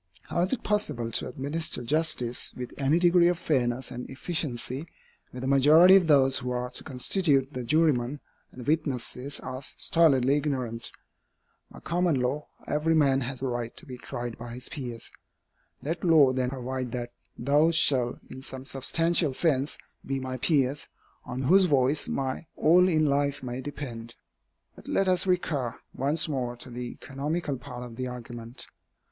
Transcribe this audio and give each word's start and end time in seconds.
How 0.29 0.39
is 0.39 0.51
it 0.51 0.63
possible 0.63 1.11
to 1.11 1.27
administer 1.27 1.83
justice 1.83 2.55
with 2.57 2.73
any 2.75 2.97
degree 2.97 3.27
of 3.27 3.37
fairness 3.37 3.91
and 3.91 4.09
efficiency, 4.09 4.87
where 5.29 5.41
the 5.41 5.47
majority 5.47 5.95
of 5.95 6.07
those 6.07 6.39
who 6.39 6.49
are 6.49 6.71
to 6.71 6.83
constitute 6.83 7.53
the 7.53 7.63
jurymen 7.63 8.19
and 8.51 8.61
the 8.61 8.67
witnesses 8.67 9.39
are 9.41 9.61
stolidly 9.61 10.37
ignorant? 10.37 10.91
By 11.69 11.81
common 11.81 12.19
law, 12.19 12.47
every 12.65 12.95
man 12.95 13.21
has 13.21 13.43
a 13.43 13.47
right 13.47 13.77
to 13.77 13.85
be 13.85 13.95
tried 13.99 14.39
by 14.39 14.55
his 14.55 14.69
peers. 14.69 15.11
Let 15.83 16.03
law 16.03 16.33
then 16.33 16.49
provide 16.49 16.93
that 16.93 17.09
those 17.37 17.75
shall, 17.75 18.17
in 18.27 18.41
some 18.41 18.65
substantial 18.65 19.35
sense, 19.35 19.77
be 20.03 20.19
my 20.19 20.37
peers, 20.37 20.87
on 21.25 21.43
whose 21.43 21.65
voice 21.65 22.07
my 22.07 22.47
all 22.55 22.87
in 22.87 23.05
life 23.05 23.43
may 23.43 23.61
depend. 23.61 24.15
But 24.75 24.87
let 24.87 25.07
us 25.07 25.27
recur 25.27 25.79
once 25.93 26.27
more 26.27 26.55
to 26.57 26.71
the 26.71 26.97
economical 27.03 27.59
part 27.59 27.83
of 27.85 27.97
the 27.97 28.07
argument. 28.07 28.65